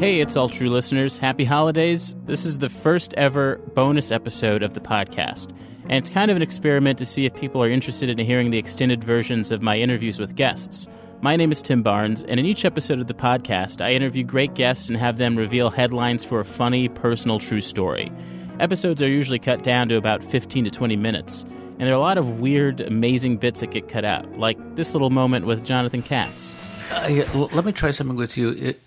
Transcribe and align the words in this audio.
Hey, 0.00 0.22
it's 0.22 0.34
all 0.34 0.48
true 0.48 0.70
listeners. 0.70 1.18
Happy 1.18 1.44
holidays. 1.44 2.14
This 2.24 2.46
is 2.46 2.56
the 2.56 2.70
first 2.70 3.12
ever 3.18 3.56
bonus 3.74 4.10
episode 4.10 4.62
of 4.62 4.72
the 4.72 4.80
podcast. 4.80 5.50
And 5.82 5.92
it's 5.92 6.08
kind 6.08 6.30
of 6.30 6.38
an 6.38 6.42
experiment 6.42 6.98
to 7.00 7.04
see 7.04 7.26
if 7.26 7.34
people 7.34 7.62
are 7.62 7.68
interested 7.68 8.08
in 8.08 8.16
hearing 8.16 8.50
the 8.50 8.56
extended 8.56 9.04
versions 9.04 9.50
of 9.50 9.60
my 9.60 9.76
interviews 9.76 10.18
with 10.18 10.36
guests. 10.36 10.88
My 11.20 11.36
name 11.36 11.52
is 11.52 11.60
Tim 11.60 11.82
Barnes, 11.82 12.22
and 12.22 12.40
in 12.40 12.46
each 12.46 12.64
episode 12.64 12.98
of 12.98 13.08
the 13.08 13.12
podcast, 13.12 13.84
I 13.84 13.92
interview 13.92 14.24
great 14.24 14.54
guests 14.54 14.88
and 14.88 14.96
have 14.96 15.18
them 15.18 15.36
reveal 15.36 15.68
headlines 15.68 16.24
for 16.24 16.40
a 16.40 16.46
funny, 16.46 16.88
personal, 16.88 17.38
true 17.38 17.60
story. 17.60 18.10
Episodes 18.58 19.02
are 19.02 19.06
usually 19.06 19.38
cut 19.38 19.62
down 19.62 19.90
to 19.90 19.96
about 19.96 20.24
15 20.24 20.64
to 20.64 20.70
20 20.70 20.96
minutes, 20.96 21.42
and 21.42 21.80
there 21.80 21.90
are 21.90 21.92
a 21.92 22.00
lot 22.00 22.16
of 22.16 22.40
weird, 22.40 22.80
amazing 22.80 23.36
bits 23.36 23.60
that 23.60 23.70
get 23.70 23.90
cut 23.90 24.06
out, 24.06 24.38
like 24.38 24.56
this 24.76 24.94
little 24.94 25.10
moment 25.10 25.44
with 25.44 25.62
Jonathan 25.62 26.00
Katz. 26.00 26.54
Uh, 26.90 27.06
yeah, 27.10 27.30
well, 27.34 27.50
let 27.52 27.66
me 27.66 27.72
try 27.72 27.90
something 27.90 28.16
with 28.16 28.38
you. 28.38 28.52
It, 28.52 28.80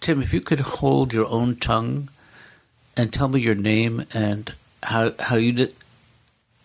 Tim, 0.00 0.22
if 0.22 0.32
you 0.32 0.40
could 0.40 0.60
hold 0.60 1.12
your 1.12 1.26
own 1.26 1.56
tongue 1.56 2.08
and 2.96 3.12
tell 3.12 3.28
me 3.28 3.40
your 3.40 3.54
name 3.54 4.06
and 4.14 4.52
how 4.82 5.12
how 5.18 5.36
you 5.36 5.52
did 5.52 5.74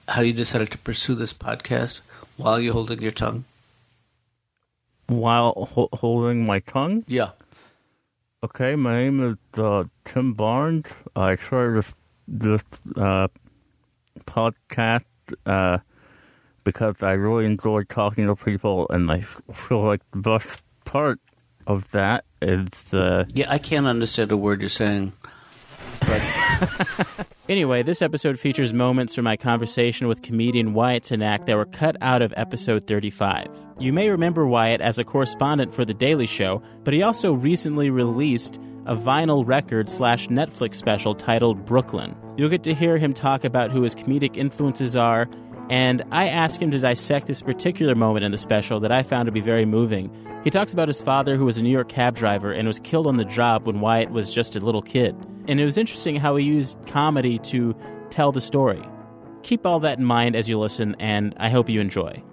how 0.08 0.22
you 0.22 0.32
decided 0.32 0.72
to 0.72 0.78
pursue 0.78 1.16
this 1.16 1.34
podcast 1.34 2.02
while 2.38 2.60
you're 2.60 2.74
holding 2.74 3.02
your 3.02 3.12
tongue. 3.12 3.44
While 5.08 5.68
ho- 5.74 5.90
holding 5.94 6.46
my 6.46 6.60
tongue? 6.60 7.04
Yeah. 7.08 7.32
Okay, 8.44 8.76
my 8.76 8.96
name 8.96 9.24
is 9.24 9.60
uh, 9.60 9.86
Tim 10.06 10.34
Barnes. 10.34 10.88
I 11.16 11.36
started 11.36 11.78
this, 11.78 11.94
this 12.28 12.64
uh, 12.96 13.28
podcast 14.26 15.04
uh, 15.46 15.80
because 16.64 16.96
I 17.02 17.14
really 17.14 17.46
enjoy 17.46 17.84
talking 17.84 18.28
to 18.28 18.36
people, 18.36 18.88
and 18.90 19.12
I 19.12 19.22
feel 19.22 19.84
like 19.84 20.02
the 20.12 20.18
best 20.18 20.62
part 20.86 21.20
of 21.68 21.90
that 21.92 22.24
is. 22.46 22.94
Uh, 22.94 23.26
Yeah, 23.34 23.52
I 23.52 23.58
can't 23.58 23.88
understand 23.88 24.32
a 24.32 24.38
word 24.38 24.62
you're 24.62 24.70
saying. 24.70 25.14
Anyway, 27.48 27.84
this 27.84 28.02
episode 28.02 28.40
features 28.40 28.74
moments 28.74 29.14
from 29.14 29.24
my 29.24 29.38
conversation 29.38 30.08
with 30.08 30.24
comedian 30.24 30.74
Wyatt 30.74 31.04
Cenac 31.04 31.46
that 31.46 31.56
were 31.56 31.66
cut 31.66 31.96
out 32.02 32.24
of 32.24 32.34
episode 32.36 32.88
35. 32.88 33.46
You 33.78 33.94
may 33.94 34.10
remember 34.10 34.48
Wyatt 34.48 34.82
as 34.82 34.98
a 34.98 35.04
correspondent 35.04 35.72
for 35.72 35.86
The 35.86 35.94
Daily 35.94 36.26
Show, 36.26 36.64
but 36.84 36.96
he 36.96 37.04
also 37.04 37.34
recently 37.34 37.92
released 37.92 38.58
a 38.88 38.96
vinyl 38.96 39.46
record 39.46 39.92
slash 39.92 40.28
Netflix 40.28 40.76
special 40.76 41.14
titled 41.14 41.68
Brooklyn. 41.68 42.16
You'll 42.36 42.50
get 42.50 42.64
to 42.64 42.74
hear 42.74 42.98
him 42.98 43.14
talk 43.14 43.44
about 43.44 43.70
who 43.70 43.84
his 43.84 43.94
comedic 43.94 44.38
influences 44.38 44.96
are, 44.96 45.30
and 45.70 46.04
I 46.12 46.28
asked 46.28 46.62
him 46.62 46.72
to 46.72 46.80
dissect 46.80 47.28
this 47.28 47.42
particular 47.42 47.96
moment 47.96 48.26
in 48.26 48.32
the 48.32 48.38
special 48.38 48.80
that 48.82 48.92
I 48.92 49.04
found 49.04 49.26
to 49.28 49.32
be 49.32 49.42
very 49.42 49.66
moving. 49.66 50.12
He 50.44 50.50
talks 50.50 50.74
about 50.74 50.88
his 50.88 51.02
father, 51.02 51.36
who 51.36 51.46
was 51.46 51.58
a 51.58 51.64
New 51.64 51.72
York 51.72 51.90
cab 51.90 52.16
driver 52.16 52.52
and 52.52 52.68
was 52.68 52.80
killed 52.80 53.08
on 53.08 53.18
the 53.18 53.26
job 53.26 53.66
when 53.66 53.80
Wyatt 53.80 54.12
was 54.12 54.34
just 54.34 54.56
a 54.56 54.60
little 54.60 54.82
kid. 54.82 55.16
And 55.48 55.60
it 55.60 55.66
was 55.66 55.78
interesting 55.78 56.16
how 56.16 56.36
he 56.36 56.46
used 56.46 56.78
comedy 56.88 57.40
to 57.40 57.76
tell 58.10 58.32
the 58.32 58.42
story. 58.42 58.84
Keep 59.44 59.66
all 59.66 59.80
that 59.82 59.98
in 59.98 60.06
mind 60.06 60.36
as 60.36 60.50
you 60.50 60.60
listen, 60.60 60.96
and 61.00 61.34
I 61.38 61.50
hope 61.50 61.70
you 61.70 61.80
enjoy. 61.80 62.24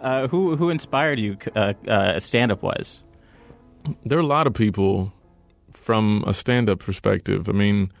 Uh, 0.00 0.28
who 0.28 0.56
who 0.56 0.68
inspired 0.68 1.18
you, 1.18 1.38
uh, 1.56 1.72
uh, 1.88 2.20
stand 2.20 2.52
up 2.52 2.62
wise? 2.62 3.00
there 4.04 4.18
are 4.18 4.22
a 4.22 4.26
lot 4.26 4.46
of 4.46 4.54
people 4.54 5.12
from 5.72 6.24
a 6.26 6.34
stand 6.34 6.68
up 6.70 6.78
perspective. 6.78 7.48
I 7.48 7.52
mean, 7.52 7.92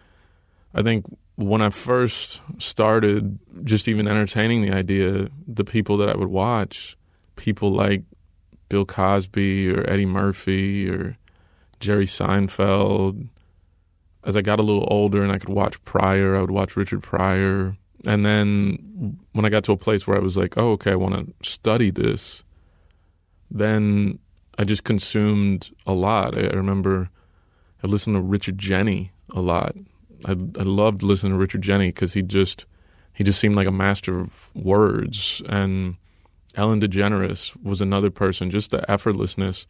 I 0.74 0.82
think 0.82 1.06
when 1.36 1.62
I 1.62 1.70
first 1.70 2.40
started 2.58 3.38
just 3.64 3.88
even 3.88 4.06
entertaining 4.06 4.62
the 4.62 4.72
idea, 4.72 5.28
the 5.46 5.64
people 5.64 5.96
that 5.98 6.08
I 6.08 6.16
would 6.16 6.28
watch, 6.28 6.96
people 7.36 7.72
like 7.72 8.02
Bill 8.68 8.84
Cosby 8.84 9.70
or 9.70 9.88
Eddie 9.88 10.06
Murphy 10.06 10.88
or 10.88 11.16
Jerry 11.80 12.06
Seinfeld. 12.06 13.28
As 14.24 14.36
I 14.36 14.42
got 14.42 14.60
a 14.60 14.62
little 14.62 14.86
older 14.90 15.22
and 15.22 15.32
I 15.32 15.38
could 15.38 15.50
watch 15.50 15.82
Pryor, 15.84 16.36
I 16.36 16.40
would 16.40 16.50
watch 16.50 16.76
Richard 16.76 17.02
Pryor. 17.02 17.76
And 18.06 18.24
then 18.24 19.18
when 19.32 19.44
I 19.44 19.48
got 19.48 19.64
to 19.64 19.72
a 19.72 19.76
place 19.76 20.06
where 20.06 20.16
I 20.16 20.20
was 20.20 20.36
like, 20.36 20.56
oh, 20.56 20.72
okay, 20.72 20.92
I 20.92 20.96
want 20.96 21.14
to 21.14 21.48
study 21.48 21.90
this, 21.90 22.42
then 23.50 24.18
I 24.56 24.64
just 24.64 24.84
consumed 24.84 25.70
a 25.86 25.92
lot. 25.92 26.36
I, 26.38 26.42
remember 26.42 27.10
I 27.82 27.86
listened 27.86 28.16
to 28.16 28.22
Richard 28.22 28.58
Jeni 28.58 29.10
a 29.34 29.40
lot. 29.40 29.74
I, 30.24 30.30
I 30.32 30.62
loved 30.62 31.02
listening 31.02 31.32
to 31.32 31.38
Richard 31.38 31.62
Jeni 31.62 31.88
because 31.88 32.12
he 32.14 32.22
just 32.22 32.66
he 33.12 33.22
just 33.24 33.38
seemed 33.40 33.54
like 33.56 33.66
a 33.66 33.72
master 33.72 34.18
of 34.20 34.50
words. 34.54 35.42
And 35.48 35.96
Ellen 36.56 36.80
DeGeneres 36.80 37.54
was 37.62 37.80
another 37.80 38.10
person, 38.10 38.50
just 38.50 38.70
the 38.70 38.78
effortlessness 38.88 39.66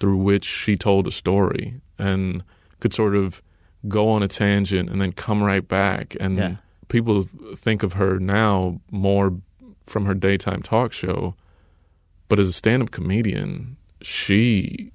through 0.00 0.16
which 0.16 0.44
she 0.44 0.76
told 0.76 1.06
a 1.06 1.12
story 1.12 1.80
and 1.98 2.42
could 2.80 2.92
sort 2.92 3.14
of 3.14 3.42
go 3.88 4.08
on 4.10 4.22
a 4.22 4.28
tangent 4.28 4.90
and 4.90 5.00
then 5.00 5.12
come 5.12 5.42
right 5.42 5.66
back. 5.66 6.16
And 6.20 6.36
Yeah. 6.38 6.56
people 6.88 7.26
think 7.56 7.82
of 7.82 7.94
her 7.94 8.18
now 8.18 8.80
more 8.90 9.32
from 9.86 10.06
her 10.06 10.14
daytime 10.14 10.62
talk 10.62 10.92
show, 10.92 11.34
but 12.28 12.38
as 12.38 12.48
a 12.48 12.52
stand-up 12.52 12.90
comedian, 12.90 13.76
she 14.02 14.90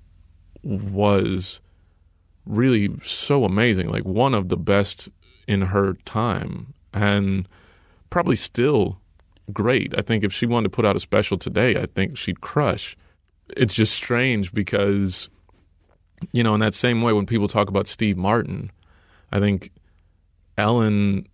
was 0.64 1.60
really 2.50 2.90
so 3.04 3.46
amazing, 3.46 3.90
like 3.90 4.04
one 4.04 4.34
of 4.34 4.50
the 4.50 4.58
best 4.58 5.08
in 5.48 5.62
her 5.62 5.94
time, 6.06 6.74
and 6.94 7.48
probably 8.10 8.36
still 8.36 9.00
great. 9.54 9.94
I 9.98 10.02
think 10.02 10.24
if 10.24 10.34
she 10.34 10.46
wanted 10.46 10.66
to 10.66 10.76
put 10.76 10.86
out 10.86 10.96
a 10.96 11.00
special 11.00 11.38
today, 11.38 11.80
I 11.80 11.86
think 11.86 12.18
she'd 12.18 12.42
crush. 12.42 12.98
It's 13.56 13.74
just 13.74 13.94
strange 13.94 14.52
because, 14.52 15.30
you 16.32 16.44
know, 16.44 16.54
in 16.54 16.60
that 16.60 16.74
same 16.74 17.02
way, 17.02 17.14
when 17.14 17.26
people 17.26 17.48
talk 17.48 17.70
about 17.70 17.88
Steve 17.88 18.18
Martin, 18.18 18.72
I 19.32 19.40
think 19.40 19.72
Ellen, 20.58 21.28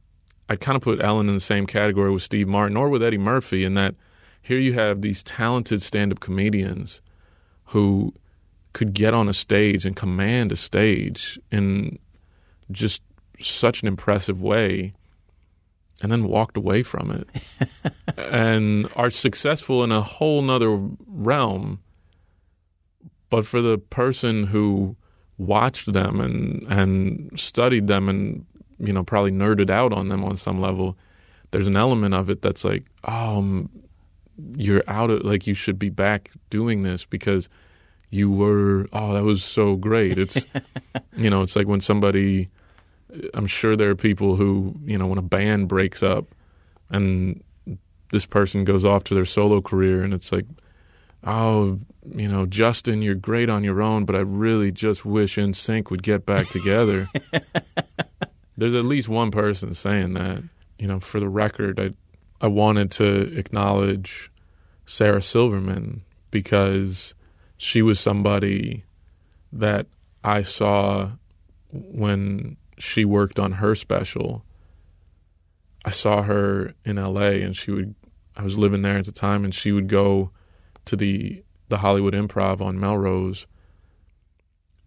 I 0.49 0.55
kind 0.55 0.75
of 0.75 0.81
put 0.81 1.01
Ellen 1.01 1.27
in 1.27 1.33
the 1.33 1.41
same 1.41 1.65
category 1.65 2.11
with 2.11 2.23
Steve 2.23 2.47
Martin 2.47 2.77
or 2.77 2.89
with 2.89 3.03
Eddie 3.03 3.17
Murphy, 3.17 3.63
in 3.63 3.73
that 3.73 3.95
here 4.41 4.59
you 4.59 4.73
have 4.73 5.01
these 5.01 5.23
talented 5.23 5.81
stand 5.81 6.11
up 6.11 6.19
comedians 6.19 7.01
who 7.65 8.13
could 8.75 8.93
get 8.93 9.13
on 9.13 9.29
a 9.29 9.33
stage 9.33 9.85
and 9.85 9.95
command 9.95 10.51
a 10.51 10.55
stage 10.57 11.39
in 11.49 11.97
just 12.69 13.01
such 13.39 13.81
an 13.81 13.87
impressive 13.87 14.41
way 14.41 14.93
and 16.03 16.11
then 16.11 16.27
walked 16.27 16.57
away 16.57 16.83
from 16.83 17.09
it. 17.09 17.29
And 18.17 18.89
are 18.95 19.09
successful 19.09 19.83
in 19.83 19.91
a 19.91 20.01
whole 20.01 20.41
nother 20.41 20.77
realm 21.07 21.79
but 23.29 23.45
for 23.45 23.61
the 23.61 23.77
person 23.77 24.45
who 24.45 24.95
watched 25.37 25.91
them 25.91 26.21
and 26.21 26.63
and 26.69 27.37
studied 27.37 27.87
them 27.87 28.07
and 28.07 28.45
you 28.79 28.93
know 28.93 29.03
probably 29.03 29.31
nerded 29.31 29.69
out 29.69 29.91
on 29.91 30.07
them 30.07 30.23
on 30.23 30.37
some 30.37 30.61
level 30.61 30.97
there's 31.51 31.67
an 31.67 31.75
element 31.75 32.13
of 32.13 32.29
it 32.29 32.41
that's 32.41 32.63
like 32.63 32.85
oh 33.03 33.37
um, 33.37 33.69
you're 34.55 34.83
out 34.87 35.09
of 35.09 35.23
like 35.23 35.45
you 35.45 35.53
should 35.53 35.77
be 35.77 35.89
back 35.89 36.31
doing 36.49 36.83
this 36.83 37.05
because 37.05 37.49
you 38.09 38.31
were 38.31 38.87
oh 38.93 39.13
that 39.13 39.23
was 39.23 39.43
so 39.43 39.75
great. 39.75 40.17
It's 40.17 40.45
you 41.17 41.29
know 41.29 41.41
it's 41.41 41.55
like 41.55 41.67
when 41.67 41.81
somebody 41.81 42.49
i'm 43.33 43.47
sure 43.47 43.75
there 43.75 43.89
are 43.89 43.95
people 43.95 44.35
who 44.35 44.75
you 44.85 44.97
know 44.97 45.07
when 45.07 45.17
a 45.17 45.23
band 45.23 45.67
breaks 45.67 46.03
up 46.03 46.25
and 46.89 47.43
this 48.11 48.25
person 48.25 48.63
goes 48.63 48.85
off 48.85 49.03
to 49.05 49.13
their 49.13 49.25
solo 49.25 49.61
career 49.61 50.03
and 50.03 50.13
it's 50.13 50.31
like 50.31 50.45
oh 51.23 51.79
you 52.13 52.27
know 52.27 52.45
justin 52.45 53.01
you're 53.01 53.15
great 53.15 53.49
on 53.49 53.63
your 53.63 53.81
own 53.81 54.05
but 54.05 54.15
i 54.15 54.19
really 54.19 54.71
just 54.71 55.05
wish 55.05 55.37
NSYNC 55.37 55.89
would 55.89 56.03
get 56.03 56.25
back 56.25 56.47
together. 56.49 57.09
There's 58.57 58.75
at 58.75 58.85
least 58.85 59.09
one 59.09 59.31
person 59.31 59.73
saying 59.73 60.13
that 60.13 60.41
you 60.79 60.87
know 60.87 60.99
for 60.99 61.19
the 61.19 61.29
record 61.29 61.79
i 61.79 61.91
i 62.41 62.47
wanted 62.47 62.91
to 62.91 63.37
acknowledge 63.37 64.31
sarah 64.85 65.21
silverman 65.21 66.01
because 66.31 67.13
she 67.65 67.81
was 67.81 67.99
somebody 67.99 68.83
that 69.51 69.87
I 70.23 70.43
saw 70.43 71.13
when 71.71 72.57
she 72.77 73.05
worked 73.05 73.39
on 73.39 73.53
her 73.53 73.73
special. 73.73 74.45
I 75.83 75.89
saw 75.89 76.21
her 76.21 76.75
in 76.85 76.97
LA 76.97 77.41
and 77.41 77.57
she 77.57 77.71
would 77.71 77.95
I 78.37 78.43
was 78.43 78.55
living 78.55 78.83
there 78.83 78.99
at 78.99 79.05
the 79.05 79.11
time 79.11 79.43
and 79.43 79.53
she 79.53 79.71
would 79.71 79.87
go 79.87 80.29
to 80.85 80.95
the 80.95 81.43
the 81.69 81.77
Hollywood 81.77 82.13
Improv 82.13 82.61
on 82.61 82.79
Melrose 82.79 83.47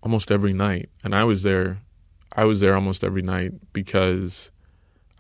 almost 0.00 0.31
every 0.31 0.52
night 0.52 0.88
and 1.02 1.16
I 1.16 1.24
was 1.24 1.42
there 1.42 1.82
I 2.32 2.44
was 2.44 2.60
there 2.60 2.76
almost 2.76 3.02
every 3.02 3.22
night 3.22 3.54
because 3.72 4.52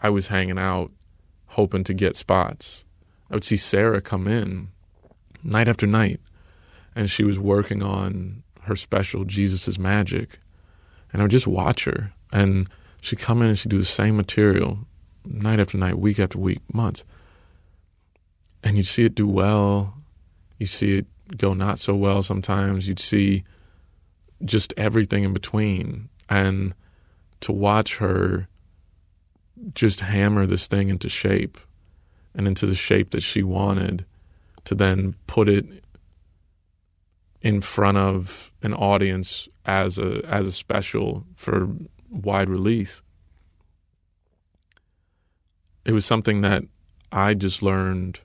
I 0.00 0.10
was 0.10 0.28
hanging 0.28 0.60
out 0.60 0.92
hoping 1.46 1.82
to 1.84 1.92
get 1.92 2.14
spots. 2.14 2.84
I 3.32 3.34
would 3.34 3.44
see 3.44 3.56
Sarah 3.56 4.00
come 4.00 4.28
in 4.28 4.68
night 5.42 5.66
after 5.66 5.86
night 5.86 6.20
and 6.98 7.08
she 7.08 7.22
was 7.22 7.38
working 7.38 7.80
on 7.80 8.42
her 8.62 8.74
special 8.74 9.24
Jesus 9.24 9.78
Magic. 9.78 10.40
And 11.12 11.22
I 11.22 11.24
would 11.24 11.30
just 11.30 11.46
watch 11.46 11.84
her 11.84 12.12
and 12.32 12.68
she'd 13.00 13.20
come 13.20 13.40
in 13.40 13.50
and 13.50 13.56
she'd 13.56 13.68
do 13.68 13.78
the 13.78 13.84
same 13.84 14.16
material 14.16 14.80
night 15.24 15.60
after 15.60 15.78
night, 15.78 16.00
week 16.00 16.18
after 16.18 16.40
week, 16.40 16.58
months. 16.74 17.04
And 18.64 18.76
you'd 18.76 18.88
see 18.88 19.04
it 19.04 19.14
do 19.14 19.28
well. 19.28 19.94
You 20.58 20.66
see 20.66 20.98
it 20.98 21.06
go 21.36 21.54
not 21.54 21.78
so 21.78 21.94
well 21.94 22.24
sometimes. 22.24 22.88
You'd 22.88 22.98
see 22.98 23.44
just 24.44 24.74
everything 24.76 25.22
in 25.22 25.32
between. 25.32 26.08
And 26.28 26.74
to 27.42 27.52
watch 27.52 27.98
her 27.98 28.48
just 29.72 30.00
hammer 30.00 30.46
this 30.46 30.66
thing 30.66 30.88
into 30.88 31.08
shape 31.08 31.58
and 32.34 32.48
into 32.48 32.66
the 32.66 32.74
shape 32.74 33.10
that 33.10 33.22
she 33.22 33.44
wanted 33.44 34.04
to 34.64 34.74
then 34.74 35.14
put 35.28 35.48
it 35.48 35.64
in 37.48 37.62
front 37.62 37.96
of 37.96 38.52
an 38.62 38.74
audience 38.74 39.48
as 39.64 39.98
a 39.98 40.22
as 40.26 40.46
a 40.46 40.52
special 40.52 41.24
for 41.34 41.66
wide 42.10 42.50
release. 42.50 43.00
It 45.86 45.92
was 45.92 46.04
something 46.04 46.42
that 46.42 46.64
I 47.10 47.32
just 47.32 47.62
learned 47.62 48.20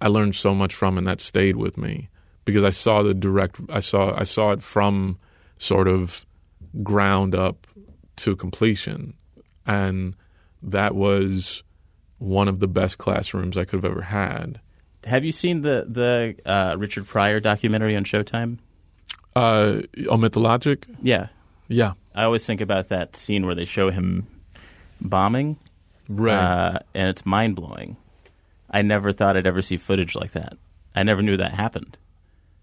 I 0.00 0.06
learned 0.06 0.36
so 0.36 0.54
much 0.54 0.74
from 0.74 0.96
and 0.96 1.06
that 1.06 1.20
stayed 1.20 1.56
with 1.56 1.76
me 1.76 2.08
because 2.46 2.64
I 2.64 2.70
saw 2.70 3.02
the 3.02 3.12
direct 3.12 3.60
I 3.68 3.80
saw 3.80 4.18
I 4.18 4.24
saw 4.24 4.52
it 4.52 4.62
from 4.62 5.18
sort 5.58 5.86
of 5.86 6.24
ground 6.82 7.34
up 7.34 7.66
to 8.22 8.36
completion 8.36 9.12
and 9.66 10.16
that 10.62 10.94
was 10.94 11.62
one 12.16 12.48
of 12.48 12.58
the 12.58 12.68
best 12.68 12.96
classrooms 12.96 13.58
I 13.58 13.66
could 13.66 13.84
have 13.84 13.92
ever 13.92 14.00
had. 14.00 14.62
Have 15.04 15.24
you 15.24 15.32
seen 15.32 15.62
the 15.62 15.86
the 15.88 16.36
uh, 16.50 16.76
Richard 16.76 17.06
Pryor 17.06 17.40
documentary 17.40 17.96
on 17.96 18.04
Showtime? 18.04 18.58
Uh, 19.34 19.82
omit 20.08 20.32
the 20.32 20.40
logic. 20.40 20.86
Yeah, 21.00 21.28
Yeah, 21.68 21.92
I 22.14 22.24
always 22.24 22.44
think 22.44 22.60
about 22.60 22.88
that 22.88 23.16
scene 23.16 23.46
where 23.46 23.54
they 23.54 23.64
show 23.64 23.90
him 23.90 24.26
bombing, 25.00 25.56
right. 26.08 26.34
uh, 26.34 26.78
and 26.94 27.08
it's 27.08 27.24
mind 27.24 27.54
blowing. 27.56 27.96
I 28.70 28.82
never 28.82 29.12
thought 29.12 29.36
I'd 29.36 29.46
ever 29.46 29.62
see 29.62 29.76
footage 29.76 30.14
like 30.14 30.32
that. 30.32 30.58
I 30.94 31.02
never 31.04 31.22
knew 31.22 31.36
that 31.36 31.54
happened. 31.54 31.96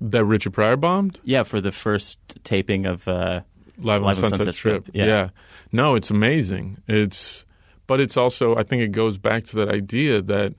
that 0.02 0.26
Richard 0.26 0.54
Pryor 0.54 0.76
bombed 0.76 1.20
Yeah, 1.24 1.44
for 1.44 1.62
the 1.62 1.72
first 1.72 2.20
taping 2.44 2.86
of 2.86 3.08
uh, 3.08 3.42
live 3.78 4.02
on 4.02 4.08
Live 4.08 4.18
on 4.18 4.24
Sunset, 4.24 4.38
Sunset 4.40 4.56
Strip. 4.56 4.84
Strip, 4.84 4.96
yeah. 4.96 5.30
no, 5.72 5.96
it's 5.96 6.12
amazing. 6.12 6.78
It's, 6.88 7.46
but 7.88 8.00
it's 8.02 8.18
also 8.18 8.56
I 8.58 8.64
think 8.64 8.84
it 8.84 8.92
goes 8.92 9.18
back 9.18 9.46
to 9.46 9.56
that 9.58 9.70
idea 9.70 10.22
that 10.22 10.54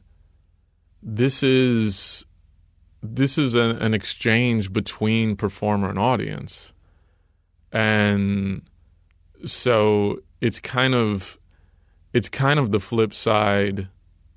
this 1.03 1.43
is 1.43 2.25
this 3.03 3.39
is 3.39 3.55
an, 3.55 3.83
an 3.83 3.95
exchange 3.95 4.73
between 4.73 5.37
performer 5.37 5.89
and 5.89 5.99
audience, 5.99 6.73
and 7.73 8.63
so 9.45 10.21
it's 10.41 10.61
kind 10.61 10.95
of 10.95 11.39
it's 12.13 12.29
kind 12.29 12.59
of 12.59 12.73
the 12.73 12.81
flip 12.81 13.15
side. 13.15 13.89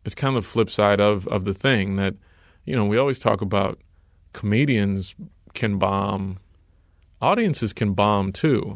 It's 0.04 0.16
kind 0.16 0.36
of 0.36 0.44
the 0.44 0.50
flip 0.50 0.70
side 0.70 1.00
of 1.00 1.28
of 1.28 1.46
the 1.46 1.54
thing 1.54 1.96
that 1.98 2.16
you 2.66 2.76
know 2.76 2.86
we 2.86 2.98
always 2.98 3.20
talk 3.20 3.42
about 3.42 3.80
comedians 4.34 5.16
can 5.54 5.78
bomb 5.78 6.40
audiences 7.22 7.74
can 7.74 7.94
bomb 7.94 8.32
too 8.32 8.76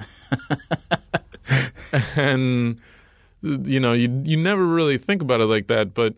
and 2.16 2.80
you 3.42 3.80
know 3.80 3.94
you 3.94 4.22
you 4.24 4.38
never 4.38 4.66
really 4.66 4.98
think 4.98 5.22
about 5.22 5.42
it 5.42 5.46
like 5.46 5.68
that 5.68 5.94
but 5.94 6.14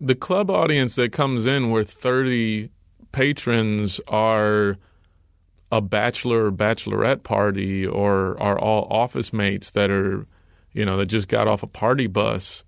the 0.00 0.14
club 0.14 0.50
audience 0.50 0.94
that 0.94 1.12
comes 1.12 1.46
in 1.46 1.70
where 1.70 1.84
30 1.84 2.70
patrons 3.12 4.00
are 4.08 4.76
a 5.70 5.80
bachelor 5.80 6.46
or 6.46 6.52
bachelorette 6.52 7.22
party 7.22 7.86
or 7.86 8.40
are 8.40 8.58
all 8.58 8.86
office 8.90 9.32
mates 9.32 9.70
that 9.70 9.90
are 9.90 10.26
you 10.72 10.84
know 10.84 10.96
that 10.96 11.06
just 11.06 11.28
got 11.28 11.48
off 11.48 11.62
a 11.62 11.66
party 11.66 12.06
bus. 12.06 12.64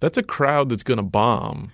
That's 0.00 0.18
a 0.18 0.22
crowd 0.22 0.68
that's 0.68 0.82
going 0.82 0.98
to 0.98 1.02
bomb. 1.02 1.72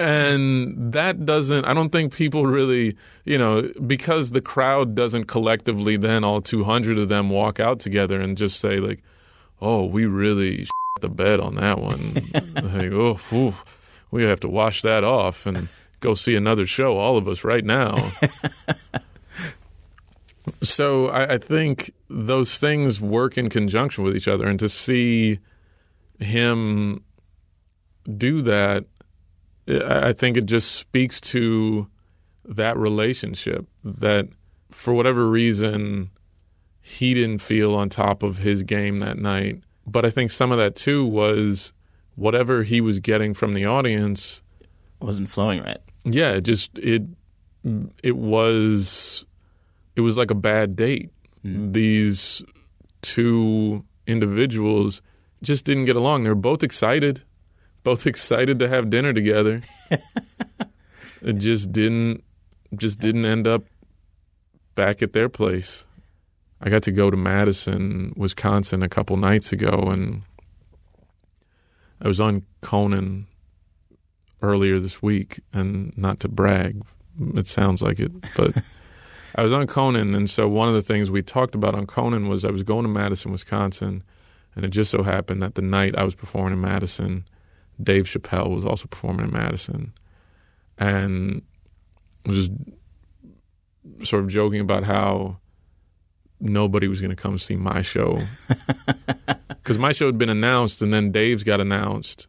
And 0.00 0.92
that 0.92 1.26
doesn't 1.26 1.64
i 1.64 1.74
don't 1.74 1.90
think 1.90 2.12
people 2.14 2.46
really 2.46 2.96
you 3.24 3.36
know 3.36 3.68
because 3.84 4.30
the 4.30 4.40
crowd 4.40 4.94
doesn't 4.94 5.24
collectively 5.24 5.96
then 5.96 6.22
all 6.22 6.40
200 6.40 6.98
of 6.98 7.08
them 7.08 7.30
walk 7.30 7.58
out 7.58 7.80
together 7.80 8.20
and 8.20 8.36
just 8.36 8.60
say 8.60 8.78
like 8.78 9.02
oh 9.60 9.84
we 9.84 10.06
really 10.06 10.68
the 11.00 11.08
bed 11.08 11.40
on 11.40 11.56
that 11.56 11.78
one. 11.78 12.22
Oh 12.92 13.14
phew, 13.14 13.54
we 14.10 14.24
have 14.24 14.40
to 14.40 14.48
wash 14.48 14.82
that 14.82 15.04
off 15.04 15.46
and 15.46 15.68
go 16.00 16.14
see 16.14 16.34
another 16.36 16.66
show 16.66 16.96
all 16.98 17.16
of 17.16 17.28
us 17.28 17.44
right 17.44 17.64
now. 17.64 18.12
So 20.62 21.08
I, 21.08 21.34
I 21.34 21.38
think 21.38 21.92
those 22.08 22.56
things 22.56 23.02
work 23.02 23.36
in 23.36 23.50
conjunction 23.50 24.02
with 24.02 24.16
each 24.16 24.26
other 24.26 24.48
and 24.48 24.58
to 24.60 24.68
see 24.70 25.40
him 26.18 27.04
do 28.16 28.40
that 28.40 28.86
I 29.68 30.12
think 30.14 30.36
it 30.36 30.46
just 30.46 30.72
speaks 30.76 31.20
to 31.20 31.88
that 32.46 32.76
relationship 32.78 33.66
that 33.84 34.28
for 34.70 34.94
whatever 34.94 35.28
reason 35.28 36.10
he 36.80 37.12
didn't 37.12 37.38
feel 37.38 37.74
on 37.74 37.90
top 37.90 38.22
of 38.22 38.38
his 38.38 38.62
game 38.62 39.00
that 39.00 39.18
night. 39.18 39.62
But 39.88 40.04
I 40.04 40.10
think 40.10 40.30
some 40.30 40.52
of 40.52 40.58
that 40.58 40.76
too 40.76 41.04
was 41.04 41.72
whatever 42.16 42.62
he 42.62 42.80
was 42.80 42.98
getting 42.98 43.32
from 43.32 43.54
the 43.54 43.64
audience. 43.64 44.42
wasn't 45.00 45.30
flowing 45.30 45.62
right. 45.62 45.78
Yeah, 46.04 46.32
it 46.32 46.42
just 46.42 46.76
it 46.78 47.02
it 48.02 48.16
was 48.16 49.24
it 49.96 50.00
was 50.00 50.16
like 50.16 50.30
a 50.30 50.34
bad 50.34 50.76
date. 50.76 51.10
Mm-hmm. 51.44 51.72
These 51.72 52.42
two 53.02 53.84
individuals 54.06 55.02
just 55.42 55.64
didn't 55.64 55.84
get 55.84 55.96
along. 55.96 56.24
They 56.24 56.30
were 56.30 56.34
both 56.34 56.62
excited, 56.62 57.22
both 57.84 58.06
excited 58.12 58.58
to 58.58 58.68
have 58.68 58.90
dinner 58.90 59.12
together. 59.12 59.62
it 61.22 61.34
just 61.38 61.72
didn't 61.72 62.24
just 62.76 62.98
didn't 62.98 63.24
end 63.24 63.46
up 63.46 63.64
back 64.74 65.02
at 65.02 65.12
their 65.12 65.28
place. 65.28 65.86
I 66.60 66.70
got 66.70 66.82
to 66.84 66.92
go 66.92 67.10
to 67.10 67.16
Madison, 67.16 68.12
Wisconsin 68.16 68.82
a 68.82 68.88
couple 68.88 69.16
nights 69.16 69.52
ago 69.52 69.88
and 69.90 70.22
I 72.00 72.08
was 72.08 72.20
on 72.20 72.42
Conan 72.60 73.26
earlier 74.42 74.78
this 74.78 75.02
week 75.02 75.40
and 75.52 75.96
not 75.96 76.20
to 76.20 76.28
brag, 76.28 76.82
it 77.34 77.46
sounds 77.46 77.82
like 77.82 78.00
it, 78.00 78.12
but 78.36 78.54
I 79.34 79.42
was 79.42 79.52
on 79.52 79.66
Conan 79.66 80.14
and 80.14 80.28
so 80.28 80.48
one 80.48 80.68
of 80.68 80.74
the 80.74 80.82
things 80.82 81.10
we 81.10 81.22
talked 81.22 81.54
about 81.54 81.74
on 81.74 81.86
Conan 81.86 82.28
was 82.28 82.44
I 82.44 82.50
was 82.50 82.62
going 82.62 82.82
to 82.82 82.88
Madison, 82.88 83.32
Wisconsin 83.32 84.02
and 84.56 84.64
it 84.64 84.70
just 84.70 84.90
so 84.90 85.02
happened 85.02 85.42
that 85.42 85.54
the 85.54 85.62
night 85.62 85.96
I 85.96 86.02
was 86.02 86.16
performing 86.16 86.54
in 86.54 86.60
Madison, 86.60 87.24
Dave 87.80 88.06
Chappelle 88.06 88.50
was 88.54 88.64
also 88.64 88.88
performing 88.88 89.26
in 89.26 89.32
Madison. 89.32 89.92
And 90.78 91.42
was 92.26 92.48
just 92.48 92.50
sort 94.08 94.22
of 94.22 94.28
joking 94.28 94.60
about 94.60 94.84
how 94.84 95.38
nobody 96.40 96.88
was 96.88 97.00
going 97.00 97.14
to 97.14 97.20
come 97.20 97.38
see 97.38 97.56
my 97.56 97.82
show 97.82 98.20
because 99.48 99.78
my 99.78 99.92
show 99.92 100.06
had 100.06 100.18
been 100.18 100.28
announced 100.28 100.82
and 100.82 100.92
then 100.92 101.12
Dave's 101.12 101.42
got 101.42 101.60
announced, 101.60 102.26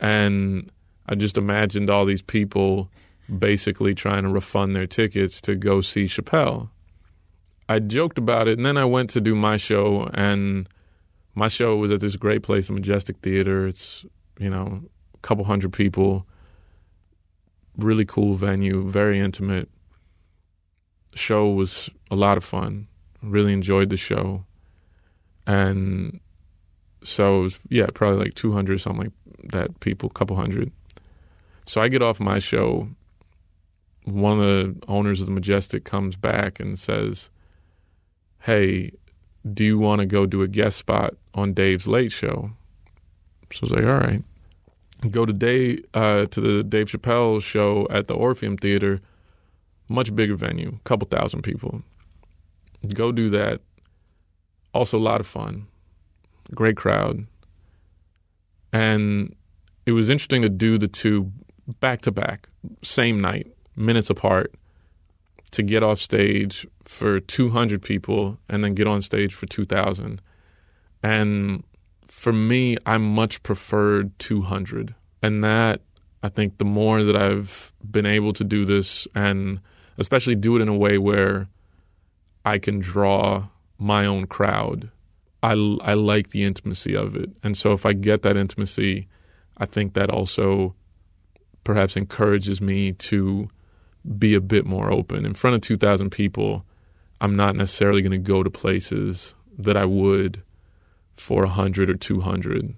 and 0.00 0.70
I 1.06 1.14
just 1.14 1.36
imagined 1.36 1.90
all 1.90 2.04
these 2.04 2.22
people 2.22 2.90
basically 3.38 3.94
trying 3.94 4.22
to 4.22 4.28
refund 4.28 4.76
their 4.76 4.86
tickets 4.86 5.40
to 5.42 5.54
go 5.54 5.80
see 5.80 6.06
Chappelle. 6.06 6.70
I 7.68 7.80
joked 7.80 8.18
about 8.18 8.46
it, 8.46 8.58
and 8.58 8.64
then 8.64 8.76
I 8.76 8.84
went 8.84 9.10
to 9.10 9.20
do 9.20 9.34
my 9.34 9.56
show, 9.56 10.08
and 10.14 10.68
my 11.34 11.48
show 11.48 11.76
was 11.76 11.90
at 11.90 12.00
this 12.00 12.16
great 12.16 12.42
place, 12.42 12.68
the 12.68 12.72
Majestic 12.72 13.18
Theater. 13.18 13.66
It's 13.66 14.04
you 14.38 14.50
know 14.50 14.82
a 15.14 15.18
couple 15.18 15.44
hundred 15.44 15.72
people, 15.72 16.26
really 17.76 18.04
cool 18.04 18.34
venue, 18.34 18.88
very 18.88 19.18
intimate. 19.18 19.68
Show 21.14 21.50
was 21.50 21.90
a 22.10 22.14
lot 22.14 22.36
of 22.36 22.44
fun. 22.44 22.88
Really 23.26 23.52
enjoyed 23.52 23.90
the 23.90 23.96
show, 23.96 24.44
and 25.46 26.20
so 27.02 27.40
it 27.40 27.42
was 27.42 27.58
yeah 27.68 27.86
probably 27.92 28.24
like 28.24 28.34
200 28.34 28.80
something 28.80 29.04
like 29.04 29.52
that 29.52 29.80
people 29.80 30.08
couple 30.08 30.36
hundred. 30.36 30.70
So 31.66 31.80
i 31.80 31.88
get 31.88 32.02
off 32.02 32.20
my 32.20 32.38
show. 32.38 32.88
One 34.04 34.40
of 34.40 34.46
the 34.46 34.76
owners 34.86 35.20
of 35.20 35.26
the 35.26 35.32
majestic 35.32 35.84
comes 35.84 36.14
back 36.14 36.60
and 36.60 36.78
says 36.78 37.30
hey 38.42 38.92
do 39.52 39.64
you 39.64 39.78
want 39.78 40.00
to 40.00 40.06
go 40.06 40.26
do 40.26 40.42
a 40.42 40.48
guest 40.48 40.78
spot 40.78 41.14
on 41.34 41.52
dave's 41.52 41.86
late 41.86 42.12
show? 42.12 42.52
So 43.52 43.58
i 43.62 43.64
was 43.64 43.70
like 43.72 43.84
all 43.84 43.98
right 43.98 44.22
go 45.10 45.26
to 45.26 45.32
dave 45.32 45.84
uh, 45.94 46.26
to 46.26 46.40
the 46.40 46.62
dave 46.62 46.88
chappelle 46.88 47.42
show 47.42 47.86
at 47.90 48.06
the 48.06 48.14
orpheum 48.14 48.56
theater 48.56 49.00
much 49.88 50.14
bigger 50.14 50.36
venue 50.36 50.78
couple 50.84 51.06
thousand 51.08 51.42
people 51.42 51.82
go 52.94 53.12
do 53.12 53.30
that 53.30 53.60
also 54.72 54.98
a 54.98 55.00
lot 55.00 55.20
of 55.20 55.26
fun 55.26 55.66
great 56.54 56.76
crowd. 56.76 57.26
And 58.72 59.34
it 59.84 59.92
was 59.92 60.10
interesting 60.10 60.42
to 60.42 60.48
do 60.48 60.78
the 60.78 60.88
two 60.88 61.32
back 61.80 62.02
to 62.02 62.12
back, 62.12 62.48
same 62.82 63.20
night, 63.20 63.48
minutes 63.74 64.10
apart, 64.10 64.54
to 65.52 65.62
get 65.62 65.82
off 65.82 66.00
stage 66.00 66.66
for 66.82 67.20
200 67.20 67.82
people 67.82 68.38
and 68.48 68.62
then 68.62 68.74
get 68.74 68.86
on 68.86 69.02
stage 69.02 69.34
for 69.34 69.46
2,000. 69.46 70.20
And 71.02 71.64
for 72.06 72.32
me, 72.32 72.76
I 72.84 72.98
much 72.98 73.42
preferred 73.42 74.16
200. 74.18 74.94
And 75.22 75.42
that, 75.42 75.80
I 76.22 76.28
think, 76.28 76.58
the 76.58 76.64
more 76.64 77.02
that 77.02 77.16
I've 77.16 77.72
been 77.88 78.06
able 78.06 78.32
to 78.34 78.44
do 78.44 78.64
this 78.64 79.06
and 79.14 79.60
especially 79.98 80.34
do 80.34 80.56
it 80.56 80.62
in 80.62 80.68
a 80.68 80.76
way 80.76 80.98
where 80.98 81.48
I 82.46 82.58
can 82.58 82.78
draw 82.78 83.48
my 83.76 84.06
own 84.06 84.28
crowd. 84.28 84.88
I, 85.42 85.52
I 85.82 85.94
like 85.94 86.30
the 86.30 86.44
intimacy 86.44 86.96
of 86.96 87.16
it. 87.16 87.30
And 87.42 87.56
so 87.56 87.72
if 87.72 87.84
I 87.84 87.92
get 87.92 88.22
that 88.22 88.36
intimacy, 88.36 89.08
I 89.58 89.66
think 89.66 89.94
that 89.94 90.10
also 90.10 90.76
perhaps 91.64 91.96
encourages 91.96 92.60
me 92.60 92.92
to 92.92 93.50
be 94.16 94.34
a 94.34 94.40
bit 94.40 94.64
more 94.64 94.92
open. 94.92 95.26
In 95.26 95.34
front 95.34 95.56
of 95.56 95.62
2,000 95.62 96.10
people, 96.10 96.64
I'm 97.20 97.34
not 97.34 97.56
necessarily 97.56 98.00
going 98.00 98.12
to 98.12 98.18
go 98.18 98.44
to 98.44 98.50
places 98.50 99.34
that 99.58 99.76
I 99.76 99.84
would 99.84 100.40
for 101.16 101.42
100 101.42 101.90
or 101.90 101.94
200. 101.94 102.74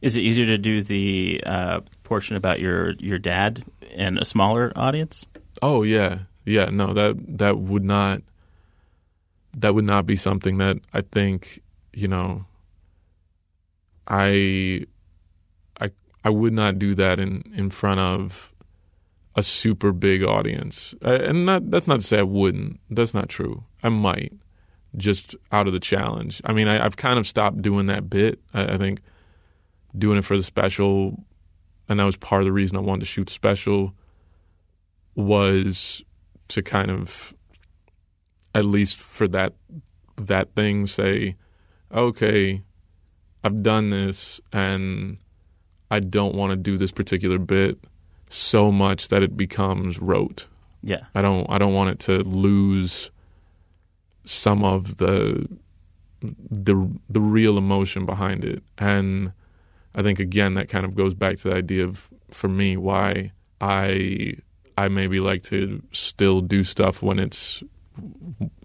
Is 0.00 0.16
it 0.16 0.20
easier 0.20 0.46
to 0.46 0.58
do 0.58 0.80
the 0.80 1.42
uh, 1.44 1.80
portion 2.04 2.36
about 2.36 2.60
your 2.60 2.92
your 3.00 3.18
dad 3.18 3.64
in 3.90 4.16
a 4.16 4.24
smaller 4.24 4.72
audience? 4.76 5.26
Oh 5.60 5.82
yeah, 5.82 6.20
yeah. 6.44 6.66
No, 6.66 6.94
that 6.94 7.16
that 7.38 7.58
would 7.58 7.82
not 7.82 8.22
that 9.60 9.74
would 9.74 9.84
not 9.84 10.06
be 10.06 10.16
something 10.16 10.58
that 10.58 10.78
I 10.92 11.02
think 11.02 11.60
you 11.92 12.08
know. 12.08 12.44
I 14.06 14.86
I 15.80 15.90
I 16.24 16.30
would 16.30 16.52
not 16.52 16.78
do 16.78 16.94
that 16.94 17.20
in 17.20 17.42
in 17.54 17.70
front 17.70 18.00
of 18.00 18.52
a 19.36 19.42
super 19.42 19.92
big 19.92 20.24
audience, 20.24 20.94
and 21.02 21.46
not 21.46 21.70
that's 21.70 21.86
not 21.86 22.00
to 22.00 22.06
say 22.06 22.18
I 22.18 22.22
wouldn't. 22.22 22.80
That's 22.90 23.14
not 23.14 23.28
true. 23.28 23.64
I 23.82 23.88
might 23.88 24.32
just 24.96 25.36
out 25.52 25.66
of 25.66 25.72
the 25.72 25.80
challenge. 25.80 26.40
I 26.44 26.52
mean, 26.52 26.68
I, 26.68 26.82
have 26.82 26.96
kind 26.96 27.18
of 27.18 27.26
stopped 27.26 27.62
doing 27.62 27.86
that 27.86 28.08
bit. 28.08 28.40
I, 28.54 28.74
I 28.74 28.78
think 28.78 29.00
doing 29.96 30.18
it 30.18 30.24
for 30.24 30.36
the 30.36 30.42
special, 30.42 31.24
and 31.88 32.00
that 32.00 32.04
was 32.04 32.16
part 32.16 32.42
of 32.42 32.46
the 32.46 32.52
reason 32.52 32.76
I 32.76 32.80
wanted 32.80 33.00
to 33.00 33.06
shoot 33.06 33.26
the 33.26 33.32
special, 33.32 33.92
was 35.14 36.02
to 36.48 36.62
kind 36.62 36.90
of, 36.90 37.34
at 38.58 38.64
least 38.64 38.96
for 38.96 39.28
that 39.28 39.54
that 40.16 40.54
thing, 40.56 40.86
say, 40.88 41.36
okay, 41.94 42.60
I've 43.44 43.62
done 43.62 43.90
this, 43.90 44.40
and 44.52 45.18
I 45.90 46.00
don't 46.00 46.34
want 46.34 46.50
to 46.50 46.56
do 46.56 46.76
this 46.76 46.90
particular 46.90 47.38
bit 47.38 47.78
so 48.28 48.72
much 48.72 49.08
that 49.08 49.22
it 49.22 49.36
becomes 49.36 50.00
rote. 50.00 50.46
Yeah, 50.82 51.04
I 51.14 51.22
don't. 51.22 51.48
I 51.48 51.58
don't 51.58 51.72
want 51.72 51.90
it 51.90 51.98
to 52.00 52.18
lose 52.18 53.10
some 54.24 54.64
of 54.64 54.98
the 54.98 55.48
the 56.20 56.90
the 57.08 57.20
real 57.20 57.56
emotion 57.56 58.04
behind 58.04 58.44
it 58.44 58.62
and 58.76 59.32
I 59.94 60.02
think 60.02 60.18
again 60.18 60.54
that 60.54 60.68
kind 60.68 60.84
of 60.84 60.96
goes 60.96 61.14
back 61.14 61.38
to 61.38 61.50
the 61.50 61.54
idea 61.54 61.84
of 61.84 62.08
for 62.30 62.48
me 62.48 62.76
why 62.76 63.32
I 63.60 64.34
I 64.76 64.88
maybe 64.88 65.20
like 65.20 65.44
to 65.44 65.82
still 65.92 66.40
do 66.40 66.64
stuff 66.64 67.02
when 67.02 67.18
it's 67.18 67.62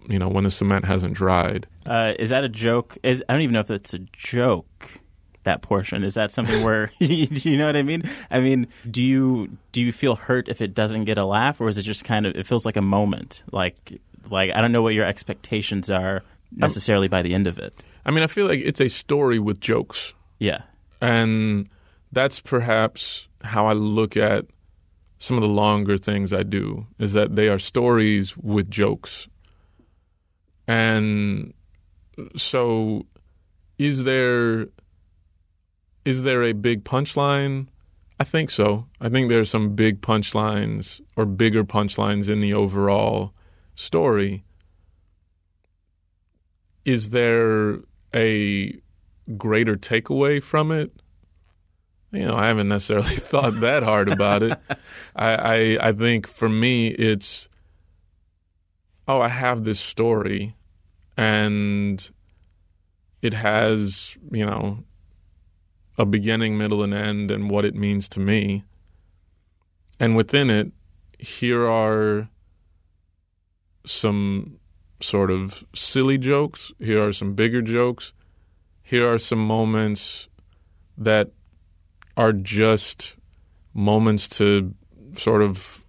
you 0.08 0.18
know 0.18 0.28
when 0.28 0.44
the 0.44 0.50
cement 0.50 0.84
hasn't 0.84 1.14
dried. 1.14 1.66
Uh, 1.86 2.12
is 2.18 2.30
that 2.30 2.44
a 2.44 2.48
joke? 2.48 2.98
Is 3.02 3.22
I 3.28 3.32
don't 3.32 3.42
even 3.42 3.54
know 3.54 3.60
if 3.60 3.68
that's 3.68 3.94
a 3.94 4.00
joke. 4.12 5.00
That 5.44 5.60
portion 5.60 6.04
is 6.04 6.14
that 6.14 6.32
something 6.32 6.64
where 6.64 6.90
you 6.98 7.56
know 7.58 7.66
what 7.66 7.76
I 7.76 7.82
mean? 7.82 8.02
I 8.30 8.40
mean, 8.40 8.66
do 8.90 9.02
you 9.02 9.56
do 9.72 9.82
you 9.82 9.92
feel 9.92 10.16
hurt 10.16 10.48
if 10.48 10.60
it 10.60 10.74
doesn't 10.74 11.04
get 11.04 11.18
a 11.18 11.24
laugh, 11.24 11.60
or 11.60 11.68
is 11.68 11.78
it 11.78 11.82
just 11.82 12.04
kind 12.04 12.26
of 12.26 12.34
it 12.36 12.46
feels 12.46 12.64
like 12.64 12.76
a 12.76 12.82
moment? 12.82 13.42
Like 13.52 14.00
like 14.30 14.50
I 14.54 14.60
don't 14.60 14.72
know 14.72 14.82
what 14.82 14.94
your 14.94 15.06
expectations 15.06 15.90
are 15.90 16.22
necessarily 16.52 17.06
I'm, 17.06 17.10
by 17.10 17.22
the 17.22 17.34
end 17.34 17.46
of 17.46 17.58
it. 17.58 17.74
I 18.06 18.10
mean, 18.10 18.22
I 18.22 18.26
feel 18.26 18.46
like 18.46 18.60
it's 18.64 18.80
a 18.80 18.88
story 18.88 19.38
with 19.38 19.60
jokes. 19.60 20.14
Yeah. 20.38 20.62
And 21.00 21.68
that's 22.12 22.40
perhaps 22.40 23.28
how 23.42 23.66
I 23.66 23.72
look 23.72 24.16
at 24.16 24.46
some 25.24 25.38
of 25.38 25.42
the 25.42 25.48
longer 25.48 25.96
things 25.96 26.34
I 26.34 26.42
do 26.42 26.86
is 26.98 27.14
that 27.14 27.34
they 27.34 27.48
are 27.48 27.58
stories 27.58 28.36
with 28.36 28.70
jokes. 28.70 29.26
And 30.68 31.54
so 32.36 33.06
is 33.78 34.04
there 34.04 34.66
is 36.04 36.24
there 36.24 36.42
a 36.42 36.52
big 36.52 36.84
punchline? 36.84 37.68
I 38.20 38.24
think 38.24 38.50
so. 38.50 38.86
I 39.00 39.08
think 39.08 39.30
there's 39.30 39.48
some 39.48 39.74
big 39.74 40.02
punchlines 40.02 41.00
or 41.16 41.24
bigger 41.24 41.64
punchlines 41.64 42.28
in 42.28 42.42
the 42.42 42.52
overall 42.52 43.32
story. 43.74 44.44
Is 46.84 47.10
there 47.10 47.78
a 48.14 48.78
greater 49.38 49.76
takeaway 49.76 50.42
from 50.42 50.70
it? 50.70 50.92
You 52.14 52.26
know, 52.26 52.36
I 52.36 52.46
haven't 52.46 52.68
necessarily 52.68 53.16
thought 53.30 53.60
that 53.60 53.82
hard 53.82 54.08
about 54.08 54.42
it. 54.42 54.58
I, 55.16 55.34
I 55.34 55.88
I 55.88 55.92
think 55.92 56.26
for 56.26 56.48
me 56.48 56.88
it's 56.88 57.48
oh, 59.06 59.20
I 59.20 59.28
have 59.28 59.64
this 59.64 59.80
story 59.80 60.56
and 61.16 62.10
it 63.20 63.34
has, 63.34 64.16
you 64.30 64.44
know, 64.44 64.84
a 65.98 66.04
beginning, 66.06 66.58
middle, 66.58 66.82
and 66.82 66.94
end 66.94 67.30
and 67.30 67.50
what 67.50 67.64
it 67.64 67.74
means 67.74 68.08
to 68.10 68.20
me. 68.20 68.64
And 70.00 70.16
within 70.16 70.50
it, 70.50 70.72
here 71.18 71.68
are 71.68 72.28
some 73.86 74.58
sort 75.00 75.30
of 75.30 75.64
silly 75.74 76.18
jokes. 76.18 76.72
Here 76.78 77.06
are 77.06 77.12
some 77.12 77.34
bigger 77.34 77.62
jokes 77.62 78.12
here 78.84 79.10
are 79.10 79.18
some 79.18 79.44
moments 79.44 80.28
that 80.98 81.32
are 82.16 82.32
just 82.32 83.14
moments 83.72 84.28
to 84.28 84.74
sort 85.16 85.42
of 85.42 85.84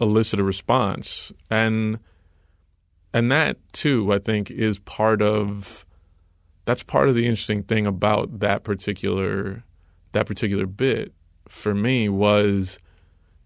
elicit 0.00 0.40
a 0.40 0.44
response 0.44 1.32
and 1.50 1.98
and 3.14 3.30
that 3.30 3.56
too 3.72 4.12
i 4.12 4.18
think 4.18 4.50
is 4.50 4.78
part 4.80 5.22
of 5.22 5.84
that's 6.64 6.82
part 6.82 7.08
of 7.08 7.14
the 7.14 7.26
interesting 7.26 7.62
thing 7.62 7.86
about 7.86 8.40
that 8.40 8.64
particular 8.64 9.62
that 10.12 10.26
particular 10.26 10.66
bit 10.66 11.12
for 11.48 11.74
me 11.74 12.08
was 12.08 12.78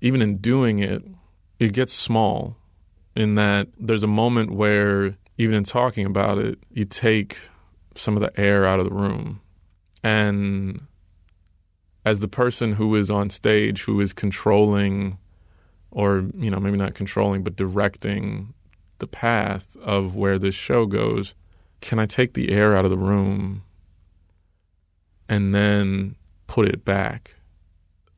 even 0.00 0.22
in 0.22 0.38
doing 0.38 0.78
it 0.78 1.02
it 1.58 1.72
gets 1.72 1.92
small 1.92 2.56
in 3.14 3.34
that 3.34 3.68
there's 3.78 4.02
a 4.02 4.08
moment 4.08 4.50
where 4.50 5.16
even 5.38 5.54
in 5.54 5.64
talking 5.64 6.06
about 6.06 6.38
it 6.38 6.58
you 6.70 6.84
take 6.84 7.38
some 7.94 8.16
of 8.16 8.20
the 8.20 8.38
air 8.38 8.66
out 8.66 8.78
of 8.78 8.84
the 8.84 8.94
room. 8.94 9.40
And 10.02 10.86
as 12.06 12.20
the 12.20 12.28
person 12.28 12.72
who 12.72 12.94
is 12.94 13.10
on 13.10 13.28
stage, 13.28 13.82
who 13.82 14.00
is 14.00 14.12
controlling, 14.12 15.18
or, 15.90 16.24
you 16.38 16.48
know, 16.48 16.60
maybe 16.60 16.76
not 16.76 16.94
controlling, 16.94 17.42
but 17.42 17.56
directing 17.56 18.54
the 19.00 19.08
path 19.08 19.76
of 19.82 20.14
where 20.14 20.38
this 20.38 20.54
show 20.54 20.86
goes, 20.86 21.34
can 21.80 21.98
I 21.98 22.06
take 22.06 22.34
the 22.34 22.52
air 22.52 22.76
out 22.76 22.84
of 22.84 22.92
the 22.92 22.96
room 22.96 23.64
and 25.28 25.52
then 25.52 26.14
put 26.46 26.68
it 26.68 26.84
back? 26.84 27.34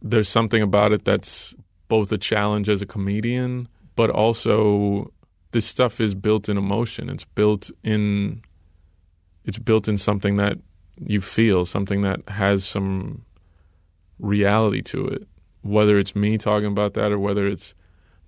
There's 0.03 0.29
something 0.29 0.61
about 0.61 0.93
it 0.93 1.07
that's 1.07 1.55
both 1.89 2.13
a 2.13 2.19
challenge 2.19 2.69
as 2.69 2.83
a 2.83 2.87
comedian, 2.87 3.69
but 3.97 4.11
also 4.11 5.11
this 5.53 5.65
stuff 5.65 5.99
is 5.99 6.15
built 6.15 6.51
in 6.51 6.59
emotion. 6.59 7.09
It's 7.09 7.25
built 7.25 7.71
in 7.83 8.43
it's 9.47 9.59
built 9.59 9.89
in 9.89 9.97
something 9.97 10.37
that 10.37 10.59
you 10.99 11.23
feel, 11.23 11.65
something 11.65 12.03
that 12.03 12.21
has 12.29 12.67
some 12.67 13.25
reality 14.19 14.83
to 14.83 15.07
it. 15.07 15.27
Whether 15.63 15.99
it's 15.99 16.15
me 16.15 16.39
talking 16.39 16.69
about 16.69 16.95
that 16.95 17.13
or 17.13 17.19
whether 17.19 17.47
it's 17.47 17.75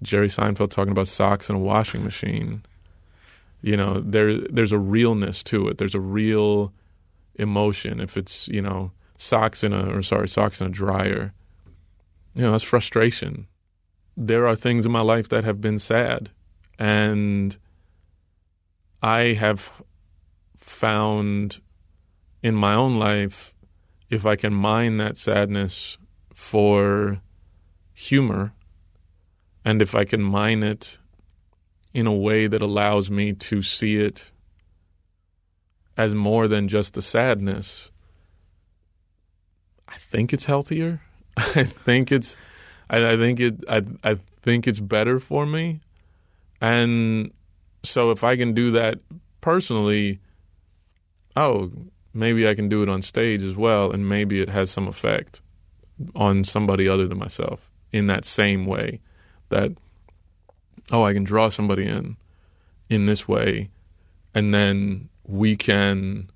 Jerry 0.02 0.28
Seinfeld 0.28 0.70
talking 0.70 0.92
about 0.92 1.08
socks 1.08 1.48
in 1.48 1.56
a 1.56 1.60
washing 1.60 2.04
machine, 2.04 2.62
you 3.62 3.76
know, 3.76 4.00
there 4.00 4.38
there's 4.38 4.72
a 4.72 4.78
realness 4.78 5.42
to 5.44 5.68
it. 5.68 5.78
There's 5.78 5.94
a 5.94 6.00
real 6.00 6.72
emotion. 7.36 8.00
If 8.00 8.16
it's 8.16 8.48
you 8.48 8.62
know 8.62 8.92
socks 9.16 9.62
in 9.62 9.72
a 9.72 9.96
or 9.96 10.02
sorry 10.02 10.28
socks 10.28 10.60
in 10.60 10.66
a 10.66 10.70
dryer, 10.70 11.32
you 12.34 12.42
know 12.42 12.52
that's 12.52 12.64
frustration. 12.64 13.46
There 14.16 14.46
are 14.46 14.56
things 14.56 14.86
in 14.86 14.92
my 14.92 15.02
life 15.02 15.28
that 15.28 15.44
have 15.44 15.60
been 15.60 15.78
sad, 15.78 16.30
and 16.78 17.56
I 19.02 19.34
have 19.34 19.82
found 20.56 21.60
in 22.42 22.54
my 22.54 22.74
own 22.74 22.98
life 22.98 23.54
if 24.10 24.26
I 24.26 24.36
can 24.36 24.52
mine 24.52 24.96
that 24.96 25.16
sadness 25.16 25.96
for 26.34 27.22
humor 27.94 28.52
and 29.64 29.80
if 29.80 29.94
I 29.94 30.04
can 30.04 30.20
mine 30.20 30.62
it 30.62 30.98
in 31.94 32.06
a 32.06 32.12
way 32.12 32.46
that 32.46 32.60
allows 32.60 33.10
me 33.10 33.32
to 33.32 33.62
see 33.62 33.96
it 33.96 34.30
as 35.96 36.14
more 36.14 36.48
than 36.48 36.66
just 36.66 36.94
the 36.94 37.02
sadness, 37.02 37.90
I 39.86 39.96
think 39.96 40.32
it's 40.32 40.44
healthier. 40.44 41.02
I 41.36 41.64
think 41.64 42.10
it's, 42.10 42.36
I, 42.88 43.12
I 43.12 43.16
think 43.16 43.38
it, 43.38 43.64
I, 43.68 43.82
I 44.02 44.18
think 44.42 44.66
it's 44.66 44.80
better 44.80 45.20
for 45.20 45.46
me. 45.46 45.80
And 46.60 47.32
so 47.82 48.10
if 48.10 48.24
I 48.24 48.36
can 48.36 48.54
do 48.54 48.70
that 48.72 48.98
personally, 49.40 50.20
oh, 51.36 51.70
maybe 52.12 52.48
I 52.48 52.54
can 52.54 52.68
do 52.68 52.82
it 52.82 52.88
on 52.88 53.02
stage 53.02 53.42
as 53.42 53.56
well, 53.56 53.90
and 53.90 54.08
maybe 54.08 54.40
it 54.40 54.48
has 54.48 54.70
some 54.70 54.88
effect 54.88 55.42
on 56.14 56.44
somebody 56.44 56.88
other 56.88 57.06
than 57.06 57.18
myself 57.18 57.70
in 57.92 58.06
that 58.06 58.24
same 58.24 58.66
way 58.66 59.00
that 59.50 59.72
oh, 60.90 61.04
I 61.04 61.12
can 61.12 61.24
draw 61.24 61.48
somebody 61.48 61.86
in 61.86 62.16
in 62.88 63.06
this 63.06 63.28
way, 63.28 63.70
and 64.34 64.52
then 64.52 65.08
we 65.24 65.56
can 65.56 66.30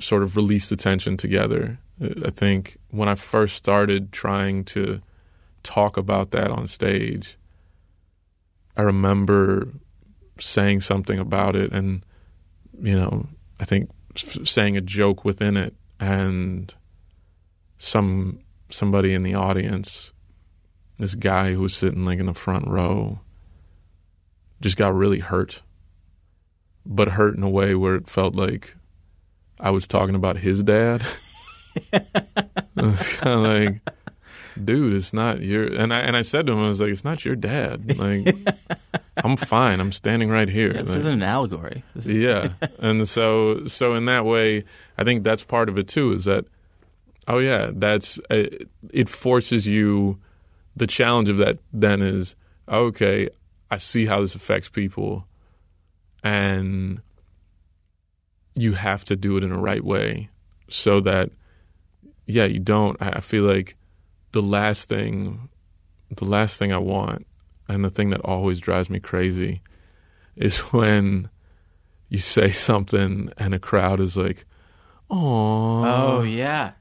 sort 0.00 0.22
of 0.22 0.36
release 0.36 0.68
the 0.68 0.76
tension 0.76 1.16
together. 1.16 1.78
I 2.24 2.30
think 2.30 2.78
when 2.90 3.08
I 3.08 3.14
first 3.14 3.54
started 3.54 4.10
trying 4.10 4.64
to 4.64 5.00
talk 5.62 5.96
about 5.96 6.32
that 6.32 6.50
on 6.50 6.66
stage, 6.66 7.38
I 8.76 8.82
remember 8.82 9.68
saying 10.40 10.80
something 10.80 11.20
about 11.20 11.54
it 11.54 11.72
and, 11.72 12.04
you 12.82 12.96
know, 12.96 13.28
I 13.60 13.64
think 13.64 13.90
saying 14.16 14.76
a 14.76 14.80
joke 14.80 15.24
within 15.24 15.56
it 15.56 15.74
and 16.00 16.74
some 17.78 18.40
somebody 18.70 19.14
in 19.14 19.22
the 19.22 19.34
audience, 19.34 20.12
this 20.98 21.14
guy 21.14 21.52
who 21.52 21.60
was 21.60 21.74
sitting 21.74 22.04
like 22.04 22.18
in 22.18 22.26
the 22.26 22.34
front 22.34 22.66
row, 22.66 23.20
just 24.60 24.76
got 24.76 24.94
really 24.94 25.20
hurt, 25.20 25.62
but 26.86 27.08
hurt 27.08 27.36
in 27.36 27.42
a 27.42 27.50
way 27.50 27.74
where 27.74 27.94
it 27.94 28.08
felt 28.08 28.34
like 28.34 28.74
I 29.60 29.70
was 29.70 29.86
talking 29.86 30.14
about 30.14 30.38
his 30.38 30.62
dad. 30.62 31.06
it 31.92 32.04
was 32.76 33.16
kind 33.16 33.34
of 33.34 33.40
like, 33.40 33.80
dude, 34.62 34.92
it's 34.94 35.12
not 35.12 35.40
your. 35.40 35.64
And 35.66 35.92
I 35.92 36.00
and 36.00 36.16
I 36.16 36.22
said 36.22 36.46
to 36.46 36.52
him, 36.52 36.60
I 36.60 36.68
was 36.68 36.80
like, 36.80 36.90
it's 36.90 37.04
not 37.04 37.24
your 37.24 37.36
dad. 37.36 37.98
Like, 37.98 38.34
I'm 39.16 39.36
fine. 39.36 39.80
I'm 39.80 39.92
standing 39.92 40.28
right 40.28 40.48
here. 40.48 40.72
Yeah, 40.74 40.82
this 40.82 40.90
Like, 40.90 40.98
isn't 40.98 41.12
an 41.14 41.22
allegory. 41.22 41.84
Is- 41.96 42.06
yeah, 42.06 42.50
and 42.78 43.08
so 43.08 43.66
so 43.66 43.94
in 43.94 44.04
that 44.06 44.24
way, 44.24 44.64
I 44.98 45.04
think 45.04 45.24
that's 45.24 45.44
part 45.44 45.68
of 45.68 45.78
it 45.78 45.88
too. 45.88 46.12
Is 46.12 46.24
that 46.24 46.44
oh 47.28 47.38
yeah, 47.38 47.70
that's 47.72 48.18
uh, 48.30 48.46
it 48.90 49.08
forces 49.08 49.66
you. 49.66 50.18
The 50.76 50.86
challenge 50.88 51.28
of 51.28 51.38
that 51.38 51.58
then 51.72 52.02
is 52.02 52.34
okay. 52.68 53.28
I 53.70 53.76
see 53.76 54.06
how 54.06 54.20
this 54.20 54.34
affects 54.34 54.68
people, 54.68 55.26
and 56.22 57.00
you 58.56 58.72
have 58.74 59.04
to 59.04 59.16
do 59.16 59.36
it 59.36 59.44
in 59.44 59.52
a 59.52 59.58
right 59.58 59.84
way 59.84 60.28
so 60.68 61.00
that 61.00 61.30
yeah, 62.26 62.44
you 62.44 62.58
don't. 62.58 63.00
I 63.00 63.20
feel 63.20 63.44
like 63.44 63.76
the 64.34 64.42
last 64.42 64.88
thing, 64.88 65.48
the 66.10 66.24
last 66.24 66.58
thing 66.58 66.72
I 66.72 66.78
want, 66.78 67.24
and 67.68 67.84
the 67.84 67.88
thing 67.88 68.10
that 68.10 68.20
always 68.20 68.58
drives 68.58 68.90
me 68.90 69.00
crazy, 69.00 69.62
is 70.36 70.58
when 70.72 71.30
you 72.08 72.18
say 72.18 72.50
something 72.50 73.32
and 73.38 73.54
a 73.54 73.58
crowd 73.58 74.00
is 74.00 74.16
like, 74.16 74.44
"Oh, 75.08 75.84
Oh 75.84 76.22
yeah. 76.22 76.72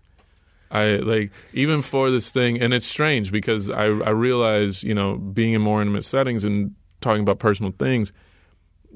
I 0.72 0.96
like 0.96 1.32
even 1.54 1.84
for 1.84 2.10
this 2.10 2.32
thing, 2.32 2.60
and 2.60 2.74
it's 2.74 2.88
strange 2.88 3.32
because 3.32 3.70
I 3.70 3.86
I 3.86 4.10
realize 4.10 4.84
you 4.84 4.96
know 4.96 5.18
being 5.18 5.54
in 5.54 5.62
more 5.62 5.82
intimate 5.82 6.04
settings 6.04 6.44
and 6.44 6.74
talking 7.02 7.22
about 7.22 7.38
personal 7.38 7.72
things, 7.78 8.12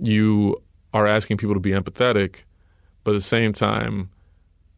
you 0.01 0.61
are 0.95 1.05
asking 1.05 1.37
people 1.37 1.53
to 1.53 1.59
be 1.59 1.71
empathetic, 1.71 2.43
but 3.03 3.11
at 3.11 3.17
the 3.17 3.21
same 3.21 3.53
time, 3.53 4.09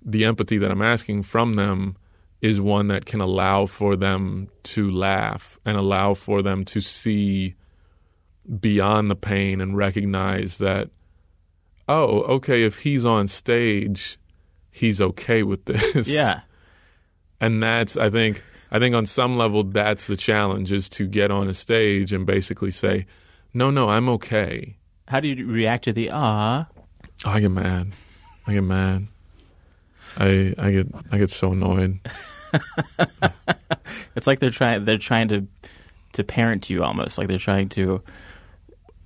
the 0.03 0.25
empathy 0.25 0.57
that 0.57 0.69
I'm 0.69 0.81
asking 0.81 1.24
from 1.24 1.53
them 1.53 1.95
is 2.41 2.62
one 2.62 2.88
that 2.88 3.05
can 3.05 3.19
allow 3.22 3.65
for 3.65 3.96
them 3.96 4.48
to 4.63 4.89
laugh 4.91 5.60
and 5.65 5.77
allow 5.77 6.13
for 6.13 6.41
them 6.41 6.63
to 6.65 6.79
see 6.81 7.55
beyond 8.60 9.12
the 9.12 9.15
pain 9.15 9.62
and 9.62 9.77
recognize 9.77 10.58
that 10.58 10.89
oh 11.88 12.22
okay 12.24 12.63
if 12.63 12.79
he's 12.79 13.05
on 13.05 13.27
stage 13.27 14.17
he's 14.72 15.00
okay 15.01 15.43
with 15.43 15.65
this 15.65 16.08
Yeah. 16.08 16.41
and 17.39 17.62
that's 17.62 17.96
i 17.98 18.10
think 18.10 18.41
i 18.72 18.79
think 18.79 18.96
on 18.96 19.05
some 19.05 19.36
level 19.38 19.63
that's 19.63 20.08
the 20.08 20.15
challenge 20.17 20.72
is 20.72 20.89
to 20.89 21.05
get 21.08 21.29
on 21.29 21.48
a 21.50 21.53
stage 21.53 22.12
and 22.13 22.25
basically 22.25 22.72
say 22.72 23.05
no 23.53 23.69
no 23.69 23.89
i'm 23.89 24.10
okay 24.10 24.77
How 25.08 25.19
do 25.19 25.27
you 25.27 25.46
react 25.46 25.83
to 25.83 25.94
the 25.94 26.09
ah? 26.11 26.68
oh, 27.25 27.29
i 27.29 27.40
get 27.40 27.51
mad 27.51 27.92
i 28.48 28.53
get 28.53 28.64
mad 28.64 29.07
i 30.17 30.53
i 30.57 30.72
get 30.72 30.87
i 31.11 31.17
get 31.17 31.29
so 31.29 31.51
annoyed. 31.51 32.00
It's 34.15 34.27
like 34.27 34.39
they're 34.39 34.50
trying 34.50 34.85
they're 34.85 34.98
trying 34.98 35.27
to 35.29 35.48
to 36.13 36.24
parent 36.24 36.69
you 36.69 36.83
almost 36.83 37.17
like 37.17 37.27
they're 37.27 37.37
trying 37.37 37.69
to 37.69 38.01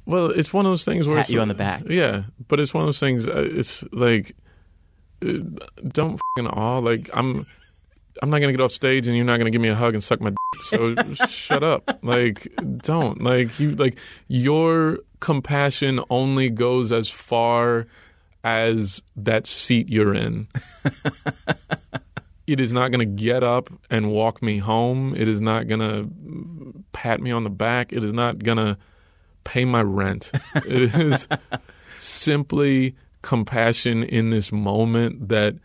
well 0.06 0.28
it's 0.28 0.54
one 0.54 0.66
of 0.66 0.72
those 0.72 0.86
things 0.86 1.08
where 1.08 1.18
pat 1.18 1.30
you 1.30 1.42
on 1.42 1.50
the 1.50 1.54
back. 1.54 1.84
yeah 1.88 2.24
but 2.48 2.60
it's 2.60 2.74
one 2.74 2.84
of 2.84 2.88
those 2.88 3.00
things 3.00 3.28
uh, 3.28 3.48
it's 3.52 3.84
like 3.92 4.36
uh, 5.26 5.34
don't 5.88 6.20
fucking 6.38 6.50
awe 6.50 6.80
like 6.80 7.10
i'm 7.14 7.46
i'm 8.22 8.30
not 8.30 8.40
gonna 8.40 8.54
get 8.54 8.62
off 8.62 8.72
stage 8.72 9.08
and 9.08 9.16
you're 9.16 9.26
not 9.26 9.38
gonna 9.38 9.52
give 9.52 9.62
me 9.62 9.70
a 9.70 9.76
hug 9.76 9.94
and 9.94 10.04
suck 10.04 10.22
my 10.22 10.30
dick 10.30 10.38
so 10.64 10.96
shut 11.28 11.64
up. 11.64 12.00
Like 12.02 12.48
don't. 12.78 13.22
Like 13.22 13.60
you 13.60 13.76
like 13.76 13.98
your 14.28 15.00
compassion 15.20 16.00
only 16.10 16.50
goes 16.50 16.92
as 16.92 17.10
far 17.10 17.88
as 18.44 19.02
that 19.16 19.48
seat 19.48 19.90
you're 19.90 20.14
in. 20.14 20.48
It 22.46 22.60
is 22.60 22.74
not 22.74 22.92
going 22.92 23.00
to 23.00 23.24
get 23.24 23.42
up 23.42 23.70
and 23.90 24.12
walk 24.12 24.44
me 24.44 24.58
home. 24.58 25.16
It 25.16 25.30
is 25.30 25.40
not 25.40 25.66
going 25.70 25.80
to 25.80 26.84
pat 26.92 27.22
me 27.22 27.32
on 27.32 27.46
the 27.46 27.50
back. 27.50 27.94
It 27.94 28.04
is 28.04 28.12
not 28.12 28.40
going 28.44 28.58
to 28.58 28.78
pay 29.46 29.64
my 29.64 29.82
rent. 29.82 30.30
It 30.56 30.94
is 30.94 31.26
simply 32.00 32.96
compassion 33.22 34.04
in 34.04 34.30
this 34.30 34.52
moment 34.52 35.30
that 35.30 35.56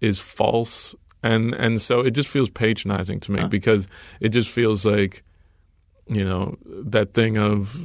is 0.00 0.20
false. 0.20 0.94
And 1.24 1.54
and 1.54 1.82
so 1.82 2.00
it 2.02 2.12
just 2.12 2.28
feels 2.28 2.50
patronizing 2.50 3.18
to 3.20 3.32
me 3.32 3.40
Huh. 3.40 3.48
because 3.48 3.88
it 4.20 4.28
just 4.28 4.48
feels 4.48 4.84
like 4.86 5.24
you 6.06 6.24
know 6.24 6.56
that 6.64 7.14
thing 7.14 7.36
of 7.36 7.76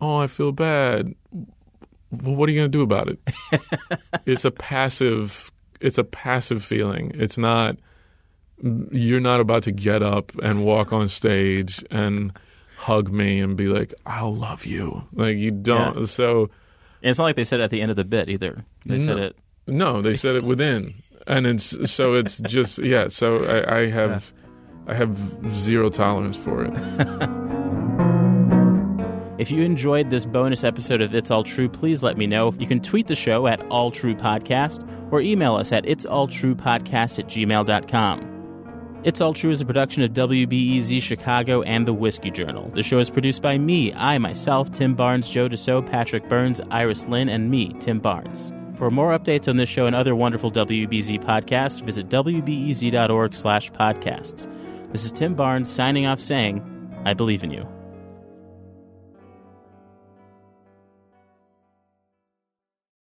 oh 0.00 0.16
i 0.16 0.26
feel 0.26 0.50
bad 0.50 1.14
well 2.10 2.34
what 2.34 2.48
are 2.48 2.52
you 2.52 2.58
going 2.60 2.70
to 2.70 2.76
do 2.78 2.82
about 2.82 3.08
it 3.08 3.18
it's 4.26 4.44
a 4.44 4.50
passive 4.50 5.50
it's 5.80 5.98
a 5.98 6.04
passive 6.04 6.62
feeling 6.64 7.12
it's 7.14 7.38
not 7.38 7.76
you're 8.92 9.20
not 9.20 9.40
about 9.40 9.62
to 9.62 9.72
get 9.72 10.02
up 10.02 10.32
and 10.42 10.64
walk 10.64 10.92
on 10.92 11.08
stage 11.08 11.82
and 11.90 12.32
hug 12.76 13.10
me 13.12 13.40
and 13.40 13.56
be 13.56 13.68
like 13.68 13.94
i'll 14.06 14.34
love 14.34 14.64
you 14.66 15.02
like 15.14 15.36
you 15.36 15.50
don't 15.50 15.98
Yeah. 15.98 16.04
so 16.06 16.42
And 17.02 17.10
it's 17.10 17.18
not 17.18 17.24
like 17.24 17.36
they 17.36 17.44
said 17.44 17.60
it 17.60 17.64
at 17.64 17.70
the 17.70 17.80
end 17.80 17.90
of 17.90 17.96
the 17.96 18.04
bit 18.04 18.28
either. 18.28 18.64
They 18.84 18.98
said 18.98 19.16
it 19.18 19.36
no, 19.66 20.02
they 20.02 20.14
said 20.16 20.34
it 20.36 20.42
within, 20.44 20.94
and 21.26 21.46
it's 21.46 21.90
so 21.90 22.14
it's 22.14 22.38
just 22.40 22.78
yeah. 22.78 23.08
So 23.08 23.44
I, 23.44 23.76
I 23.82 23.86
have 23.90 24.32
I 24.88 24.94
have 24.94 25.16
zero 25.52 25.88
tolerance 25.90 26.36
for 26.36 26.64
it. 26.64 26.72
If 29.40 29.50
you 29.50 29.62
enjoyed 29.62 30.10
this 30.10 30.26
bonus 30.26 30.64
episode 30.64 31.00
of 31.00 31.14
It's 31.14 31.30
All 31.30 31.42
True, 31.42 31.66
please 31.66 32.02
let 32.02 32.18
me 32.18 32.26
know. 32.26 32.52
You 32.58 32.66
can 32.66 32.82
tweet 32.82 33.06
the 33.06 33.14
show 33.14 33.46
at 33.46 33.62
All 33.70 33.90
True 33.90 34.14
Podcast 34.14 34.86
or 35.10 35.22
email 35.22 35.56
us 35.56 35.72
at 35.72 35.88
It's 35.88 36.04
All 36.04 36.28
True 36.28 36.54
Podcast 36.54 37.18
at 37.18 37.26
gmail.com. 37.26 39.00
It's 39.02 39.22
All 39.22 39.32
True 39.32 39.50
is 39.50 39.62
a 39.62 39.64
production 39.64 40.02
of 40.02 40.12
WBEZ 40.12 41.00
Chicago 41.00 41.62
and 41.62 41.88
the 41.88 41.94
Whiskey 41.94 42.30
Journal. 42.30 42.68
The 42.74 42.82
show 42.82 42.98
is 42.98 43.08
produced 43.08 43.40
by 43.40 43.56
me, 43.56 43.94
I 43.94 44.18
myself, 44.18 44.72
Tim 44.72 44.94
Barnes, 44.94 45.30
Joe 45.30 45.48
Deso, 45.48 45.90
Patrick 45.90 46.28
Burns, 46.28 46.60
Iris 46.70 47.06
Lynn, 47.06 47.30
and 47.30 47.50
me, 47.50 47.74
Tim 47.80 47.98
Barnes. 47.98 48.52
For 48.74 48.90
more 48.90 49.18
updates 49.18 49.48
on 49.48 49.56
this 49.56 49.70
show 49.70 49.86
and 49.86 49.96
other 49.96 50.14
wonderful 50.14 50.52
WBEZ 50.52 51.24
podcasts, 51.24 51.82
visit 51.82 52.10
wbez.org 52.10 53.34
slash 53.34 53.72
podcasts. 53.72 54.46
This 54.92 55.06
is 55.06 55.12
Tim 55.12 55.34
Barnes 55.34 55.70
signing 55.70 56.04
off 56.04 56.20
saying, 56.20 56.62
I 57.06 57.14
believe 57.14 57.42
in 57.42 57.52
you. 57.52 57.66